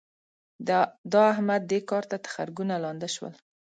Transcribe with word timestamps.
د 1.11 1.13
احمد؛ 1.31 1.61
دې 1.71 1.79
کار 1.89 2.03
ته 2.11 2.17
تخرګونه 2.25 2.73
لانده 2.83 3.09
شول. 3.15 3.33